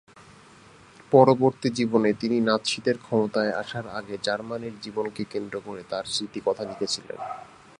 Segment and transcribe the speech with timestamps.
[1.11, 7.19] পরবর্তী জীবনে তিনি নাৎসিদের ক্ষমতায় আসার আগে জার্মানির জীবনকে কেন্দ্র করে তার স্মৃতিকথা লিখেছিলেন।